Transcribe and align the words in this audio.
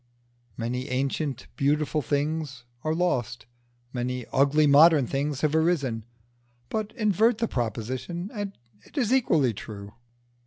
Many 0.57 0.89
ancient 0.89 1.45
beautiful 1.55 2.01
things 2.01 2.63
are 2.83 2.95
lost, 2.95 3.45
many 3.93 4.25
ugly 4.33 4.65
modern 4.65 5.05
things 5.05 5.41
have 5.41 5.53
arisen; 5.55 6.05
but 6.69 6.91
invert 6.95 7.37
the 7.37 7.47
proposition 7.47 8.31
and 8.33 8.57
it 8.83 8.97
is 8.97 9.13
equally 9.13 9.53
true. 9.53 9.93